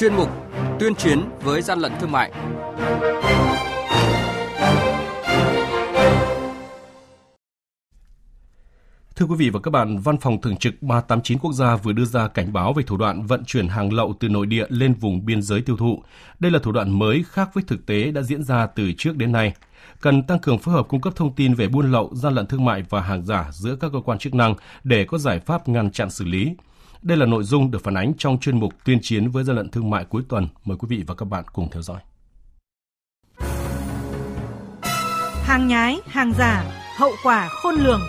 chuyên 0.00 0.14
mục 0.14 0.28
Tuyên 0.78 0.94
chiến 0.94 1.20
với 1.40 1.62
gian 1.62 1.78
lận 1.78 1.92
thương 2.00 2.12
mại. 2.12 2.32
Thưa 9.16 9.26
quý 9.26 9.34
vị 9.38 9.50
và 9.50 9.60
các 9.60 9.70
bạn, 9.70 9.98
Văn 9.98 10.16
phòng 10.18 10.40
Thường 10.40 10.56
trực 10.56 10.82
389 10.82 11.38
Quốc 11.38 11.52
gia 11.52 11.76
vừa 11.76 11.92
đưa 11.92 12.04
ra 12.04 12.28
cảnh 12.28 12.52
báo 12.52 12.72
về 12.72 12.82
thủ 12.82 12.96
đoạn 12.96 13.26
vận 13.26 13.44
chuyển 13.44 13.68
hàng 13.68 13.92
lậu 13.92 14.14
từ 14.20 14.28
nội 14.28 14.46
địa 14.46 14.66
lên 14.68 14.94
vùng 14.94 15.26
biên 15.26 15.42
giới 15.42 15.62
tiêu 15.62 15.76
thụ. 15.76 16.02
Đây 16.38 16.50
là 16.50 16.58
thủ 16.58 16.72
đoạn 16.72 16.98
mới 16.98 17.24
khác 17.28 17.50
với 17.54 17.64
thực 17.66 17.86
tế 17.86 18.10
đã 18.10 18.22
diễn 18.22 18.42
ra 18.42 18.66
từ 18.66 18.92
trước 18.98 19.16
đến 19.16 19.32
nay. 19.32 19.54
Cần 20.00 20.22
tăng 20.22 20.38
cường 20.38 20.58
phối 20.58 20.74
hợp 20.74 20.88
cung 20.88 21.00
cấp 21.00 21.12
thông 21.16 21.34
tin 21.34 21.54
về 21.54 21.68
buôn 21.68 21.92
lậu, 21.92 22.10
gian 22.14 22.34
lận 22.34 22.46
thương 22.46 22.64
mại 22.64 22.84
và 22.88 23.00
hàng 23.00 23.24
giả 23.26 23.48
giữa 23.52 23.76
các 23.80 23.90
cơ 23.92 24.00
quan 24.04 24.18
chức 24.18 24.34
năng 24.34 24.54
để 24.84 25.04
có 25.04 25.18
giải 25.18 25.40
pháp 25.40 25.68
ngăn 25.68 25.90
chặn 25.90 26.10
xử 26.10 26.24
lý. 26.24 26.54
Đây 27.02 27.16
là 27.18 27.26
nội 27.26 27.44
dung 27.44 27.70
được 27.70 27.84
phản 27.84 27.94
ánh 27.94 28.12
trong 28.18 28.40
chuyên 28.40 28.60
mục 28.60 28.72
tuyên 28.84 28.98
chiến 29.02 29.30
với 29.30 29.44
gian 29.44 29.56
lận 29.56 29.68
thương 29.68 29.90
mại 29.90 30.04
cuối 30.04 30.22
tuần. 30.28 30.48
Mời 30.64 30.76
quý 30.80 30.86
vị 30.90 31.04
và 31.06 31.14
các 31.14 31.24
bạn 31.24 31.44
cùng 31.52 31.68
theo 31.70 31.82
dõi. 31.82 32.00
Hàng 35.42 35.68
nhái, 35.68 36.00
hàng 36.06 36.32
giả, 36.38 36.64
hậu 36.96 37.12
quả 37.24 37.48
khôn 37.48 37.74
lường. 37.74 38.00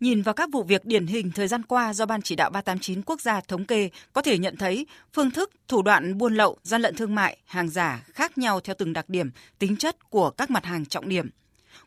Nhìn 0.00 0.22
vào 0.22 0.34
các 0.34 0.48
vụ 0.52 0.62
việc 0.62 0.84
điển 0.84 1.06
hình 1.06 1.30
thời 1.34 1.48
gian 1.48 1.62
qua 1.62 1.94
do 1.94 2.06
Ban 2.06 2.22
chỉ 2.22 2.36
đạo 2.36 2.50
389 2.50 3.02
quốc 3.02 3.20
gia 3.20 3.40
thống 3.40 3.64
kê, 3.64 3.90
có 4.12 4.22
thể 4.22 4.38
nhận 4.38 4.56
thấy 4.56 4.86
phương 5.12 5.30
thức, 5.30 5.50
thủ 5.68 5.82
đoạn 5.82 6.18
buôn 6.18 6.34
lậu, 6.34 6.56
gian 6.62 6.82
lận 6.82 6.96
thương 6.96 7.14
mại, 7.14 7.38
hàng 7.44 7.68
giả 7.68 8.04
khác 8.14 8.38
nhau 8.38 8.60
theo 8.60 8.74
từng 8.78 8.92
đặc 8.92 9.08
điểm, 9.08 9.30
tính 9.58 9.76
chất 9.76 10.10
của 10.10 10.30
các 10.30 10.50
mặt 10.50 10.64
hàng 10.64 10.86
trọng 10.86 11.08
điểm. 11.08 11.30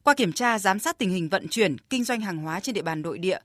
Qua 0.04 0.14
kiểm 0.14 0.34
tra 0.34 0.60
giám 0.60 0.80
sát 0.80 0.98
tình 0.98 1.10
hình 1.10 1.30
vận 1.30 1.48
chuyển, 1.48 1.78
kinh 1.90 2.04
doanh 2.04 2.22
hàng 2.22 2.38
hóa 2.38 2.60
trên 2.60 2.76
địa 2.76 2.82
bàn 2.82 3.02
nội 3.02 3.18
địa, 3.18 3.40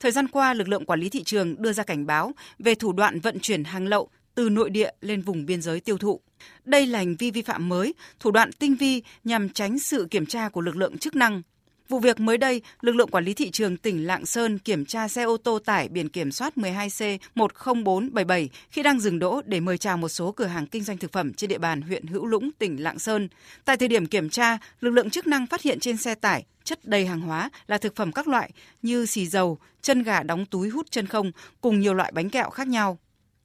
thời 0.00 0.12
gian 0.12 0.28
qua 0.28 0.54
lực 0.54 0.68
lượng 0.68 0.84
quản 0.84 1.00
lý 1.00 1.08
thị 1.08 1.22
trường 1.24 1.62
đưa 1.62 1.72
ra 1.72 1.82
cảnh 1.82 2.06
báo 2.06 2.32
về 2.58 2.74
thủ 2.74 2.92
đoạn 2.92 3.20
vận 3.20 3.40
chuyển 3.40 3.64
hàng 3.64 3.86
lậu 3.86 4.08
từ 4.34 4.48
nội 4.48 4.70
địa 4.70 4.90
lên 5.00 5.22
vùng 5.22 5.46
biên 5.46 5.62
giới 5.62 5.80
tiêu 5.80 5.98
thụ. 5.98 6.20
Đây 6.64 6.86
là 6.86 6.98
hành 6.98 7.16
vi 7.16 7.30
vi 7.30 7.42
phạm 7.42 7.68
mới, 7.68 7.94
thủ 8.20 8.30
đoạn 8.30 8.52
tinh 8.52 8.74
vi 8.74 9.02
nhằm 9.24 9.48
tránh 9.48 9.78
sự 9.78 10.06
kiểm 10.10 10.26
tra 10.26 10.48
của 10.48 10.60
lực 10.60 10.76
lượng 10.76 10.98
chức 10.98 11.16
năng, 11.16 11.42
Vụ 11.88 11.98
việc 11.98 12.20
mới 12.20 12.38
đây, 12.38 12.62
lực 12.80 12.96
lượng 12.96 13.10
quản 13.10 13.24
lý 13.24 13.34
thị 13.34 13.50
trường 13.50 13.76
tỉnh 13.76 14.06
Lạng 14.06 14.26
Sơn 14.26 14.58
kiểm 14.58 14.84
tra 14.84 15.08
xe 15.08 15.22
ô 15.22 15.36
tô 15.36 15.58
tải 15.58 15.88
biển 15.88 16.08
kiểm 16.08 16.32
soát 16.32 16.56
12C10477 16.56 18.48
khi 18.70 18.82
đang 18.82 19.00
dừng 19.00 19.18
đỗ 19.18 19.42
để 19.44 19.60
mời 19.60 19.78
chào 19.78 19.96
một 19.96 20.08
số 20.08 20.32
cửa 20.32 20.46
hàng 20.46 20.66
kinh 20.66 20.84
doanh 20.84 20.98
thực 20.98 21.12
phẩm 21.12 21.34
trên 21.34 21.50
địa 21.50 21.58
bàn 21.58 21.82
huyện 21.82 22.06
Hữu 22.06 22.26
Lũng, 22.26 22.50
tỉnh 22.58 22.82
Lạng 22.82 22.98
Sơn. 22.98 23.28
Tại 23.64 23.76
thời 23.76 23.88
điểm 23.88 24.06
kiểm 24.06 24.30
tra, 24.30 24.58
lực 24.80 24.90
lượng 24.90 25.10
chức 25.10 25.26
năng 25.26 25.46
phát 25.46 25.62
hiện 25.62 25.80
trên 25.80 25.96
xe 25.96 26.14
tải 26.14 26.44
chất 26.64 26.84
đầy 26.84 27.06
hàng 27.06 27.20
hóa 27.20 27.50
là 27.66 27.78
thực 27.78 27.96
phẩm 27.96 28.12
các 28.12 28.28
loại 28.28 28.50
như 28.82 29.06
xì 29.06 29.26
dầu, 29.26 29.58
chân 29.82 30.02
gà 30.02 30.22
đóng 30.22 30.46
túi 30.46 30.68
hút 30.68 30.86
chân 30.90 31.06
không 31.06 31.32
cùng 31.60 31.80
nhiều 31.80 31.94
loại 31.94 32.12
bánh 32.12 32.30
kẹo 32.30 32.50
khác 32.50 32.68
nhau. 32.68 32.98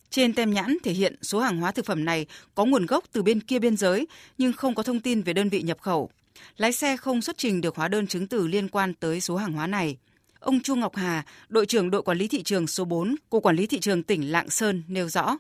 Trên 0.10 0.34
tem 0.34 0.54
nhãn 0.54 0.78
thể 0.84 0.92
hiện 0.92 1.16
số 1.22 1.40
hàng 1.40 1.58
hóa 1.58 1.72
thực 1.72 1.86
phẩm 1.86 2.06
này 2.06 2.26
có 2.56 2.66
nguồn 2.66 2.86
gốc 2.86 3.04
từ 3.12 3.24
bên 3.24 3.40
kia 3.40 3.60
biên 3.60 3.78
giới 3.78 4.08
nhưng 4.38 4.54
không 4.54 4.76
có 4.76 4.84
thông 4.84 5.00
tin 5.00 5.22
về 5.22 5.34
đơn 5.34 5.50
vị 5.50 5.62
nhập 5.62 5.82
khẩu 5.82 6.10
lái 6.58 6.72
xe 6.72 6.98
không 6.98 7.22
xuất 7.22 7.38
trình 7.38 7.62
được 7.62 7.76
hóa 7.76 7.88
đơn 7.88 8.08
chứng 8.08 8.28
từ 8.28 8.48
liên 8.48 8.70
quan 8.70 8.94
tới 8.94 9.22
số 9.22 9.36
hàng 9.36 9.54
hóa 9.54 9.68
này. 9.68 9.98
Ông 10.40 10.60
Chu 10.60 10.76
Ngọc 10.76 10.96
Hà, 10.96 11.26
đội 11.50 11.66
trưởng 11.66 11.92
đội 11.92 12.02
quản 12.02 12.18
lý 12.18 12.28
thị 12.28 12.44
trường 12.44 12.68
số 12.68 12.86
4, 12.86 13.16
Cục 13.30 13.44
Quản 13.44 13.56
lý 13.56 13.68
Thị 13.68 13.80
trường 13.80 14.04
tỉnh 14.04 14.32
Lạng 14.32 14.50
Sơn 14.50 14.84
nêu 14.88 15.10
rõ. 15.10 15.38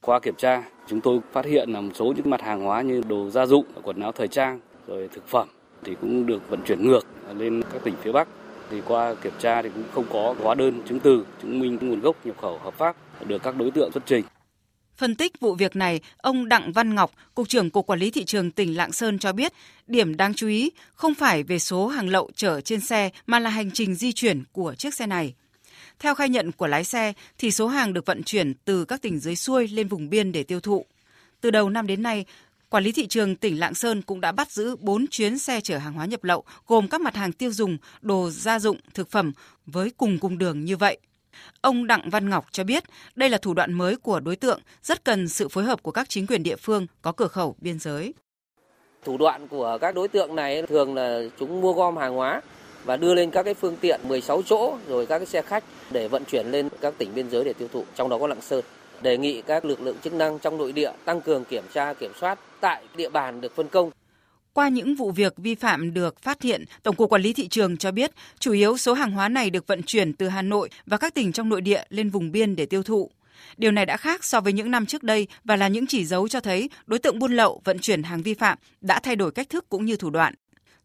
Qua 0.00 0.20
kiểm 0.20 0.34
tra, 0.38 0.62
chúng 0.88 1.00
tôi 1.00 1.20
phát 1.32 1.44
hiện 1.44 1.70
là 1.70 1.80
một 1.80 1.92
số 1.94 2.12
những 2.16 2.30
mặt 2.30 2.42
hàng 2.42 2.60
hóa 2.60 2.82
như 2.82 3.00
đồ 3.08 3.30
gia 3.30 3.46
dụng, 3.46 3.66
quần 3.82 4.00
áo 4.00 4.12
thời 4.12 4.28
trang, 4.28 4.60
rồi 4.86 5.08
thực 5.14 5.28
phẩm 5.28 5.48
thì 5.84 5.94
cũng 6.00 6.26
được 6.26 6.50
vận 6.50 6.60
chuyển 6.66 6.88
ngược 6.88 7.06
lên 7.36 7.62
các 7.72 7.84
tỉnh 7.84 7.94
phía 8.02 8.12
Bắc. 8.12 8.28
Thì 8.70 8.80
qua 8.86 9.14
kiểm 9.14 9.32
tra 9.38 9.62
thì 9.62 9.68
cũng 9.74 9.84
không 9.92 10.06
có 10.12 10.34
hóa 10.42 10.54
đơn 10.54 10.82
chứng 10.88 11.00
từ 11.00 11.26
chứng 11.42 11.60
minh 11.60 11.78
nguồn 11.80 12.00
gốc 12.00 12.26
nhập 12.26 12.36
khẩu 12.40 12.58
hợp 12.58 12.74
pháp 12.74 12.96
được 13.26 13.42
các 13.42 13.56
đối 13.56 13.70
tượng 13.70 13.92
xuất 13.92 14.02
trình. 14.06 14.24
Phân 14.96 15.14
tích 15.14 15.40
vụ 15.40 15.54
việc 15.54 15.76
này, 15.76 16.00
ông 16.16 16.48
Đặng 16.48 16.72
Văn 16.72 16.94
Ngọc, 16.94 17.12
Cục 17.34 17.48
trưởng 17.48 17.70
Cục 17.70 17.86
Quản 17.86 17.98
lý 17.98 18.10
Thị 18.10 18.24
trường 18.24 18.50
tỉnh 18.50 18.76
Lạng 18.76 18.92
Sơn 18.92 19.18
cho 19.18 19.32
biết, 19.32 19.52
điểm 19.86 20.16
đáng 20.16 20.34
chú 20.34 20.48
ý 20.48 20.70
không 20.94 21.14
phải 21.14 21.42
về 21.42 21.58
số 21.58 21.86
hàng 21.86 22.08
lậu 22.08 22.30
chở 22.34 22.60
trên 22.60 22.80
xe 22.80 23.10
mà 23.26 23.38
là 23.38 23.50
hành 23.50 23.70
trình 23.70 23.94
di 23.94 24.12
chuyển 24.12 24.44
của 24.52 24.74
chiếc 24.74 24.94
xe 24.94 25.06
này. 25.06 25.34
Theo 25.98 26.14
khai 26.14 26.28
nhận 26.28 26.52
của 26.52 26.66
lái 26.66 26.84
xe, 26.84 27.12
thì 27.38 27.50
số 27.50 27.66
hàng 27.66 27.92
được 27.92 28.06
vận 28.06 28.22
chuyển 28.22 28.54
từ 28.64 28.84
các 28.84 29.02
tỉnh 29.02 29.18
dưới 29.18 29.36
xuôi 29.36 29.68
lên 29.68 29.88
vùng 29.88 30.10
biên 30.10 30.32
để 30.32 30.42
tiêu 30.42 30.60
thụ. 30.60 30.86
Từ 31.40 31.50
đầu 31.50 31.70
năm 31.70 31.86
đến 31.86 32.02
nay, 32.02 32.24
Quản 32.70 32.84
lý 32.84 32.92
thị 32.92 33.06
trường 33.06 33.36
tỉnh 33.36 33.60
Lạng 33.60 33.74
Sơn 33.74 34.02
cũng 34.02 34.20
đã 34.20 34.32
bắt 34.32 34.50
giữ 34.50 34.76
4 34.76 35.06
chuyến 35.10 35.38
xe 35.38 35.60
chở 35.60 35.78
hàng 35.78 35.92
hóa 35.92 36.06
nhập 36.06 36.24
lậu, 36.24 36.44
gồm 36.66 36.88
các 36.88 37.00
mặt 37.00 37.16
hàng 37.16 37.32
tiêu 37.32 37.52
dùng, 37.52 37.78
đồ 38.00 38.30
gia 38.30 38.58
dụng, 38.58 38.78
thực 38.94 39.10
phẩm 39.10 39.32
với 39.66 39.90
cùng 39.96 40.18
cung 40.18 40.38
đường 40.38 40.64
như 40.64 40.76
vậy. 40.76 40.98
Ông 41.60 41.86
Đặng 41.86 42.10
Văn 42.10 42.30
Ngọc 42.30 42.46
cho 42.50 42.64
biết 42.64 42.84
đây 43.14 43.30
là 43.30 43.38
thủ 43.38 43.54
đoạn 43.54 43.72
mới 43.72 43.96
của 43.96 44.20
đối 44.20 44.36
tượng, 44.36 44.60
rất 44.82 45.04
cần 45.04 45.28
sự 45.28 45.48
phối 45.48 45.64
hợp 45.64 45.82
của 45.82 45.90
các 45.90 46.08
chính 46.08 46.26
quyền 46.26 46.42
địa 46.42 46.56
phương 46.56 46.86
có 47.02 47.12
cửa 47.12 47.28
khẩu 47.28 47.56
biên 47.58 47.78
giới. 47.78 48.14
Thủ 49.04 49.16
đoạn 49.16 49.48
của 49.48 49.78
các 49.80 49.94
đối 49.94 50.08
tượng 50.08 50.36
này 50.36 50.62
thường 50.62 50.94
là 50.94 51.20
chúng 51.38 51.60
mua 51.60 51.72
gom 51.72 51.96
hàng 51.96 52.14
hóa 52.14 52.40
và 52.84 52.96
đưa 52.96 53.14
lên 53.14 53.30
các 53.30 53.42
cái 53.42 53.54
phương 53.54 53.76
tiện 53.76 54.00
16 54.04 54.42
chỗ 54.42 54.78
rồi 54.88 55.06
các 55.06 55.18
cái 55.18 55.26
xe 55.26 55.42
khách 55.42 55.64
để 55.90 56.08
vận 56.08 56.24
chuyển 56.24 56.46
lên 56.46 56.68
các 56.80 56.94
tỉnh 56.98 57.14
biên 57.14 57.30
giới 57.30 57.44
để 57.44 57.52
tiêu 57.52 57.68
thụ, 57.72 57.84
trong 57.94 58.08
đó 58.08 58.18
có 58.18 58.26
Lạng 58.26 58.40
Sơn. 58.40 58.64
Đề 59.02 59.18
nghị 59.18 59.42
các 59.42 59.64
lực 59.64 59.80
lượng 59.80 59.96
chức 60.02 60.12
năng 60.12 60.38
trong 60.38 60.58
nội 60.58 60.72
địa 60.72 60.92
tăng 61.04 61.20
cường 61.20 61.44
kiểm 61.44 61.64
tra 61.72 61.94
kiểm 61.94 62.12
soát 62.20 62.38
tại 62.60 62.84
địa 62.96 63.08
bàn 63.08 63.40
được 63.40 63.56
phân 63.56 63.68
công 63.68 63.90
qua 64.56 64.68
những 64.68 64.94
vụ 64.94 65.10
việc 65.10 65.34
vi 65.36 65.54
phạm 65.54 65.94
được 65.94 66.22
phát 66.22 66.42
hiện, 66.42 66.64
Tổng 66.82 66.96
cục 66.96 67.10
Quản 67.10 67.22
lý 67.22 67.32
thị 67.32 67.48
trường 67.48 67.76
cho 67.76 67.90
biết, 67.90 68.10
chủ 68.38 68.52
yếu 68.52 68.76
số 68.76 68.94
hàng 68.94 69.10
hóa 69.10 69.28
này 69.28 69.50
được 69.50 69.66
vận 69.66 69.82
chuyển 69.82 70.12
từ 70.12 70.28
Hà 70.28 70.42
Nội 70.42 70.70
và 70.86 70.96
các 70.96 71.14
tỉnh 71.14 71.32
trong 71.32 71.48
nội 71.48 71.60
địa 71.60 71.82
lên 71.88 72.10
vùng 72.10 72.32
biên 72.32 72.56
để 72.56 72.66
tiêu 72.66 72.82
thụ. 72.82 73.10
Điều 73.56 73.70
này 73.70 73.86
đã 73.86 73.96
khác 73.96 74.24
so 74.24 74.40
với 74.40 74.52
những 74.52 74.70
năm 74.70 74.86
trước 74.86 75.02
đây 75.02 75.26
và 75.44 75.56
là 75.56 75.68
những 75.68 75.86
chỉ 75.86 76.04
dấu 76.04 76.28
cho 76.28 76.40
thấy 76.40 76.70
đối 76.86 76.98
tượng 76.98 77.18
buôn 77.18 77.32
lậu 77.32 77.60
vận 77.64 77.78
chuyển 77.78 78.02
hàng 78.02 78.22
vi 78.22 78.34
phạm 78.34 78.58
đã 78.80 79.00
thay 79.00 79.16
đổi 79.16 79.30
cách 79.30 79.50
thức 79.50 79.68
cũng 79.68 79.84
như 79.84 79.96
thủ 79.96 80.10
đoạn. 80.10 80.34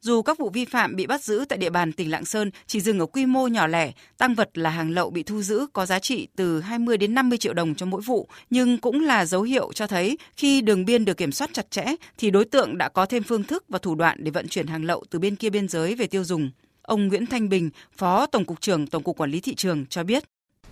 Dù 0.01 0.21
các 0.21 0.37
vụ 0.37 0.49
vi 0.49 0.65
phạm 0.65 0.95
bị 0.95 1.07
bắt 1.07 1.23
giữ 1.23 1.45
tại 1.49 1.57
địa 1.57 1.69
bàn 1.69 1.91
tỉnh 1.91 2.11
Lạng 2.11 2.25
Sơn 2.25 2.51
chỉ 2.67 2.81
dừng 2.81 2.99
ở 2.99 3.05
quy 3.05 3.25
mô 3.25 3.47
nhỏ 3.47 3.67
lẻ, 3.67 3.91
tăng 4.17 4.35
vật 4.35 4.57
là 4.57 4.69
hàng 4.69 4.91
lậu 4.91 5.09
bị 5.09 5.23
thu 5.23 5.41
giữ 5.41 5.65
có 5.73 5.85
giá 5.85 5.99
trị 5.99 6.27
từ 6.35 6.61
20 6.61 6.97
đến 6.97 7.13
50 7.13 7.37
triệu 7.37 7.53
đồng 7.53 7.75
cho 7.75 7.85
mỗi 7.85 8.01
vụ, 8.01 8.27
nhưng 8.49 8.77
cũng 8.77 9.01
là 9.01 9.25
dấu 9.25 9.41
hiệu 9.41 9.71
cho 9.73 9.87
thấy 9.87 10.17
khi 10.35 10.61
đường 10.61 10.85
biên 10.85 11.05
được 11.05 11.17
kiểm 11.17 11.31
soát 11.31 11.49
chặt 11.53 11.71
chẽ 11.71 11.85
thì 12.17 12.31
đối 12.31 12.45
tượng 12.45 12.77
đã 12.77 12.89
có 12.89 13.05
thêm 13.05 13.23
phương 13.23 13.43
thức 13.43 13.63
và 13.69 13.79
thủ 13.79 13.95
đoạn 13.95 14.17
để 14.23 14.31
vận 14.31 14.47
chuyển 14.47 14.67
hàng 14.67 14.85
lậu 14.85 15.03
từ 15.09 15.19
bên 15.19 15.35
kia 15.35 15.49
biên 15.49 15.67
giới 15.67 15.95
về 15.95 16.07
tiêu 16.07 16.23
dùng. 16.23 16.51
Ông 16.81 17.07
Nguyễn 17.07 17.25
Thanh 17.25 17.49
Bình, 17.49 17.69
Phó 17.97 18.25
Tổng 18.25 18.45
cục 18.45 18.61
trưởng 18.61 18.87
Tổng 18.87 19.03
cục 19.03 19.17
Quản 19.17 19.31
lý 19.31 19.39
thị 19.39 19.55
trường 19.55 19.85
cho 19.85 20.03
biết 20.03 20.23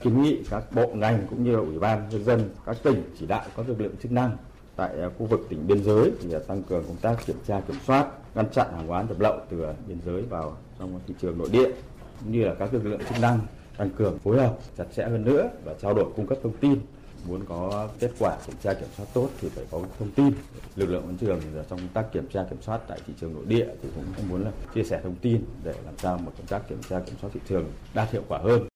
kiến 0.04 0.22
nghị 0.22 0.38
các 0.50 0.72
bộ 0.72 0.88
ngành 0.94 1.28
cũng 1.30 1.44
như 1.44 1.56
ủy 1.56 1.80
ban 1.80 2.10
nhân 2.10 2.24
dân 2.24 2.50
các 2.66 2.78
tỉnh 2.84 3.04
chỉ 3.20 3.26
đạo 3.26 3.44
các 3.58 3.70
lực 3.70 3.82
lượng 3.82 3.96
chức 4.02 4.12
năng 4.12 4.38
tại 4.76 4.90
à, 5.02 5.10
khu 5.18 5.26
vực 5.26 5.40
tỉnh 5.50 5.68
biên 5.68 5.84
giới 5.84 6.12
thì 6.22 6.30
tăng 6.48 6.64
cường 6.64 6.84
công 6.88 6.98
tác 7.02 7.26
kiểm 7.26 7.36
tra 7.48 7.62
kiểm 7.68 7.78
soát 7.88 8.08
ngăn 8.40 8.52
chặn 8.52 8.68
hàng 8.72 8.88
hóa 8.88 9.02
nhập 9.02 9.20
lậu 9.20 9.40
từ 9.50 9.66
biên 9.88 9.98
giới 10.06 10.22
vào 10.22 10.58
trong 10.80 11.00
thị 11.08 11.14
trường 11.22 11.38
nội 11.38 11.50
địa, 11.52 11.72
cũng 12.20 12.32
như 12.32 12.46
là 12.46 12.54
các 12.60 12.74
lực 12.74 12.86
lượng 12.86 13.00
chức 13.10 13.22
năng 13.22 13.40
tăng 13.78 13.90
cường 13.90 14.20
phối 14.20 14.42
hợp 14.42 14.58
chặt 14.78 14.84
chẽ 14.96 15.04
hơn 15.04 15.26
nữa 15.26 15.50
và 15.66 15.74
trao 15.82 15.94
đổi 15.94 16.06
cung 16.16 16.28
cấp 16.28 16.38
thông 16.44 16.58
tin. 16.58 16.80
Muốn 17.28 17.42
có 17.50 17.88
kết 18.00 18.12
quả 18.20 18.38
kiểm 18.48 18.56
tra 18.64 18.74
kiểm 18.74 18.88
soát 18.98 19.06
tốt 19.14 19.30
thì 19.42 19.50
phải 19.50 19.66
có 19.72 19.82
thông 20.00 20.12
tin. 20.12 20.34
Lực 20.76 20.90
lượng 20.90 21.06
vẫn 21.06 21.18
trường 21.18 21.40
trong 21.70 21.80
công 21.80 21.88
tác 21.94 22.12
kiểm 22.14 22.28
tra 22.34 22.44
kiểm 22.44 22.62
soát 22.62 22.82
tại 22.88 23.00
thị 23.08 23.14
trường 23.22 23.34
nội 23.34 23.46
địa 23.48 23.68
thì 23.84 23.90
cũng 23.96 24.30
muốn 24.30 24.44
là 24.44 24.52
chia 24.76 24.84
sẻ 24.84 25.00
thông 25.04 25.16
tin 25.16 25.46
để 25.64 25.74
làm 25.86 25.98
sao 25.98 26.18
một 26.18 26.32
công 26.38 26.48
tác 26.48 26.70
kiểm 26.70 26.82
tra 26.90 27.00
kiểm 27.00 27.16
soát 27.22 27.30
thị 27.34 27.40
trường 27.50 27.66
đạt 27.94 28.12
hiệu 28.12 28.24
quả 28.28 28.40
hơn. 28.44 28.69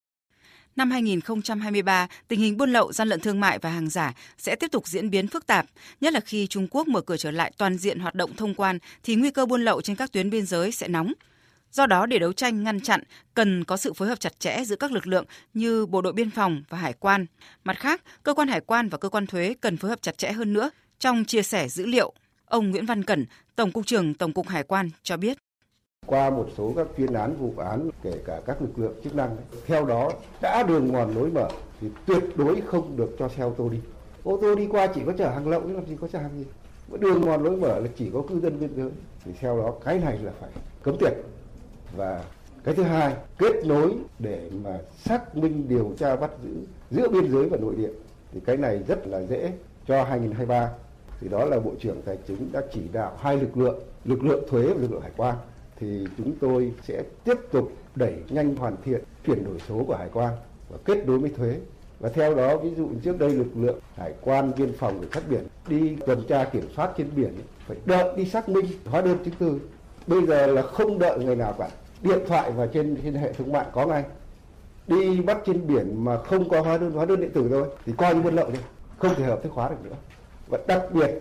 Năm 0.76 0.92
2023, 0.92 2.08
tình 2.28 2.40
hình 2.40 2.58
buôn 2.58 2.70
lậu, 2.70 2.94
gian 2.94 3.08
lận 3.08 3.20
thương 3.20 3.40
mại 3.40 3.60
và 3.60 3.70
hàng 3.70 3.90
giả 3.90 4.14
sẽ 4.38 4.56
tiếp 4.56 4.72
tục 4.72 4.88
diễn 4.88 5.10
biến 5.10 5.28
phức 5.28 5.48
tạp, 5.48 5.66
nhất 6.02 6.14
là 6.14 6.20
khi 6.20 6.48
Trung 6.48 6.68
Quốc 6.72 6.88
mở 6.88 7.02
cửa 7.02 7.18
trở 7.18 7.32
lại 7.32 7.52
toàn 7.58 7.78
diện 7.78 8.00
hoạt 8.00 8.16
động 8.16 8.36
thông 8.36 8.56
quan 8.56 8.78
thì 9.04 9.16
nguy 9.16 9.32
cơ 9.32 9.46
buôn 9.46 9.62
lậu 9.62 9.82
trên 9.82 9.96
các 9.96 10.12
tuyến 10.12 10.30
biên 10.30 10.46
giới 10.46 10.72
sẽ 10.72 10.88
nóng. 10.88 11.14
Do 11.72 11.86
đó 11.86 12.06
để 12.06 12.20
đấu 12.20 12.34
tranh 12.34 12.64
ngăn 12.64 12.80
chặn 12.80 13.04
cần 13.34 13.64
có 13.64 13.78
sự 13.78 13.94
phối 13.94 14.08
hợp 14.08 14.20
chặt 14.20 14.40
chẽ 14.40 14.64
giữa 14.66 14.76
các 14.76 14.92
lực 14.92 15.08
lượng 15.08 15.26
như 15.54 15.86
bộ 15.86 16.02
đội 16.02 16.14
biên 16.14 16.30
phòng 16.30 16.64
và 16.70 16.78
hải 16.78 16.94
quan. 16.94 17.26
Mặt 17.64 17.80
khác, 17.80 18.02
cơ 18.24 18.34
quan 18.34 18.48
hải 18.48 18.62
quan 18.62 18.90
và 18.90 18.98
cơ 18.98 19.10
quan 19.10 19.28
thuế 19.28 19.56
cần 19.62 19.78
phối 19.78 19.90
hợp 19.90 20.02
chặt 20.02 20.18
chẽ 20.18 20.32
hơn 20.32 20.54
nữa 20.54 20.70
trong 21.00 21.26
chia 21.26 21.44
sẻ 21.44 21.70
dữ 21.70 21.86
liệu. 21.86 22.14
Ông 22.46 22.72
Nguyễn 22.72 22.86
Văn 22.86 23.04
Cẩn, 23.04 23.26
Tổng 23.56 23.72
cục 23.72 23.86
trưởng 23.86 24.14
Tổng 24.14 24.34
cục 24.34 24.48
Hải 24.48 24.64
quan 24.64 24.90
cho 25.04 25.18
biết 25.18 25.38
qua 26.06 26.30
một 26.30 26.48
số 26.58 26.74
các 26.76 26.88
chuyên 26.98 27.14
án, 27.14 27.36
vụ 27.36 27.54
án, 27.58 27.90
kể 28.04 28.14
cả 28.26 28.42
các 28.46 28.62
lực 28.62 28.80
lượng 28.80 28.94
chức 29.04 29.16
năng. 29.16 29.36
Theo 29.66 29.86
đó, 29.86 30.12
đã 30.42 30.64
đường 30.64 30.94
mòn 30.94 31.16
lối 31.16 31.30
mở 31.30 31.48
thì 31.82 31.88
tuyệt 32.06 32.24
đối 32.36 32.62
không 32.62 32.98
được 32.98 33.16
cho 33.20 33.30
xe 33.30 33.44
ô 33.44 33.54
tô 33.58 33.70
đi. 33.70 33.80
Ô 34.24 34.38
tô 34.42 34.56
đi 34.56 34.68
qua 34.68 34.88
chỉ 34.88 35.02
có 35.06 35.14
chở 35.18 35.30
hàng 35.30 35.48
lậu 35.48 35.62
chứ 35.62 35.74
làm 35.74 35.86
gì 35.86 35.98
có 36.02 36.08
chở 36.08 36.20
hàng 36.20 36.38
gì. 36.38 36.46
Đường 37.00 37.26
mòn 37.26 37.44
lối 37.44 37.56
mở 37.56 37.80
là 37.80 37.88
chỉ 37.98 38.10
có 38.14 38.22
cư 38.30 38.40
dân 38.40 38.60
biên 38.60 38.70
giới. 38.76 38.90
Thì 39.26 39.32
theo 39.40 39.58
đó, 39.58 39.74
cái 39.86 40.00
này 40.00 40.18
là 40.24 40.32
phải 40.40 40.50
cấm 40.84 40.96
tuyệt. 41.00 41.14
Và 41.96 42.24
cái 42.64 42.76
thứ 42.76 42.84
hai, 42.84 43.14
kết 43.38 43.66
nối 43.66 43.96
để 44.20 44.50
mà 44.64 44.80
xác 44.98 45.38
minh 45.38 45.66
điều 45.70 45.92
tra 46.00 46.16
bắt 46.16 46.32
giữ 46.44 46.50
giữa 46.92 47.10
biên 47.10 47.32
giới 47.32 47.50
và 47.50 47.58
nội 47.58 47.76
địa. 47.76 47.92
Thì 48.34 48.40
cái 48.40 48.58
này 48.58 48.84
rất 48.88 49.08
là 49.08 49.22
dễ 49.22 49.52
cho 49.88 50.04
2023 50.04 50.70
thì 51.20 51.30
đó 51.30 51.46
là 51.46 51.60
bộ 51.60 51.72
trưởng 51.80 52.02
tài 52.02 52.18
chính 52.28 52.50
đã 52.52 52.62
chỉ 52.74 52.82
đạo 52.94 53.18
hai 53.20 53.38
lực 53.38 53.58
lượng 53.58 53.80
lực 54.06 54.24
lượng 54.24 54.44
thuế 54.50 54.68
và 54.68 54.82
lực 54.82 54.92
lượng 54.92 55.02
hải 55.02 55.12
quan 55.18 55.36
thì 55.80 56.06
chúng 56.18 56.34
tôi 56.42 56.74
sẽ 56.88 57.04
tiếp 57.24 57.38
tục 57.52 57.72
đẩy 57.96 58.16
nhanh 58.30 58.56
hoàn 58.56 58.76
thiện, 58.86 59.02
chuyển 59.26 59.46
đổi 59.46 59.60
số 59.68 59.84
của 59.88 59.96
hải 59.96 60.10
quan 60.14 60.34
và 60.70 60.78
kết 60.86 61.08
nối 61.08 61.20
với 61.20 61.30
thuế. 61.30 61.60
Và 62.00 62.10
theo 62.10 62.36
đó, 62.36 62.58
ví 62.58 62.76
dụ 62.76 62.90
trước 63.04 63.20
đây 63.20 63.30
lực 63.30 63.48
lượng 63.56 63.80
hải 63.96 64.14
quan, 64.22 64.52
biên 64.58 64.74
phòng 64.74 65.00
cảnh 65.00 65.10
sát 65.14 65.24
biển 65.30 65.44
đi 65.68 65.96
tuần 66.06 66.24
tra 66.28 66.44
kiểm 66.44 66.68
soát 66.76 66.92
trên 66.98 67.08
biển 67.16 67.34
phải 67.68 67.78
đợi 67.86 68.18
đi 68.18 68.26
xác 68.26 68.50
minh 68.50 68.66
hóa 68.86 69.02
đơn 69.02 69.18
chứng 69.26 69.34
từ. 69.40 69.60
Bây 70.08 70.26
giờ 70.26 70.48
là 70.48 70.62
không 70.62 71.00
đợi 71.00 71.20
người 71.20 71.36
nào 71.36 71.56
cả. 71.60 71.70
Điện 72.02 72.20
thoại 72.28 72.52
và 72.52 72.68
trên 72.68 72.98
trên 73.04 73.14
hệ 73.14 73.34
thống 73.34 73.52
mạng 73.52 73.68
có 73.74 73.86
ngay. 73.86 74.04
Đi 74.88 75.22
bắt 75.22 75.38
trên 75.46 75.68
biển 75.68 76.06
mà 76.06 76.18
không 76.18 76.50
có 76.50 76.62
hóa 76.62 76.78
đơn 76.78 76.92
hóa 76.92 77.06
đơn 77.06 77.22
điện 77.22 77.32
tử 77.34 77.48
thôi, 77.50 77.68
thì 77.86 77.94
coi 77.98 78.16
như 78.16 78.22
buôn 78.22 78.36
lậu 78.36 78.52
đi. 78.52 78.60
Không 78.98 79.16
thể 79.16 79.24
hợp 79.24 79.44
thức 79.44 79.52
hóa 79.52 79.70
được 79.70 79.76
nữa. 79.84 79.96
Và 80.50 80.60
đặc 80.68 80.84
biệt, 80.94 81.12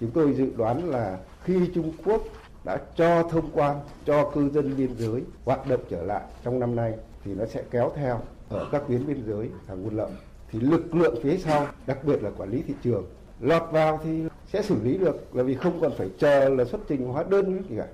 chúng 0.00 0.10
tôi 0.10 0.32
dự 0.32 0.50
đoán 0.56 0.90
là 0.90 1.18
khi 1.44 1.70
Trung 1.74 1.92
Quốc 2.04 2.22
đã 2.64 2.78
cho 2.96 3.22
thông 3.22 3.50
quan 3.52 3.80
cho 4.06 4.30
cư 4.34 4.50
dân 4.50 4.76
biên 4.76 4.94
giới 4.98 5.22
hoạt 5.44 5.68
động 5.68 5.80
trở 5.90 6.02
lại 6.02 6.22
trong 6.44 6.60
năm 6.60 6.76
nay 6.76 6.94
thì 7.24 7.34
nó 7.34 7.46
sẽ 7.46 7.62
kéo 7.70 7.92
theo 7.96 8.20
ở 8.48 8.68
các 8.72 8.82
tuyến 8.88 9.06
biên 9.06 9.22
giới 9.26 9.48
hàng 9.68 9.84
buôn 9.84 9.96
lậu. 9.96 10.10
Thì 10.50 10.60
lực 10.60 10.94
lượng 10.94 11.14
phía 11.22 11.36
sau 11.36 11.66
đặc 11.86 12.04
biệt 12.04 12.22
là 12.22 12.30
quản 12.38 12.50
lý 12.50 12.62
thị 12.62 12.74
trường 12.82 13.06
lọt 13.40 13.62
vào 13.72 14.00
thì 14.04 14.22
sẽ 14.52 14.62
xử 14.62 14.76
lý 14.82 14.98
được 14.98 15.36
là 15.36 15.42
vì 15.42 15.54
không 15.54 15.80
còn 15.80 15.92
phải 15.98 16.08
chờ 16.18 16.48
là 16.48 16.64
xuất 16.64 16.80
trình 16.88 17.06
hóa 17.06 17.24
đơn 17.28 17.62
gì 17.68 17.76
cả 17.76 17.86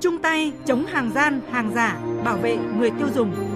chung 0.00 0.18
tay 0.22 0.52
chống 0.64 0.86
hàng 0.86 1.10
gian, 1.14 1.40
hàng 1.50 1.72
giả, 1.74 2.00
bảo 2.24 2.36
vệ 2.36 2.56
người 2.56 2.90
tiêu 2.90 3.08
dùng. 3.14 3.53